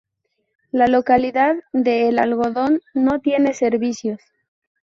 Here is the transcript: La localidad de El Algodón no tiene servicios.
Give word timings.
La 0.71 0.87
localidad 0.87 1.57
de 1.73 2.09
El 2.09 2.17
Algodón 2.17 2.81
no 2.95 3.19
tiene 3.19 3.53
servicios. 3.53 4.19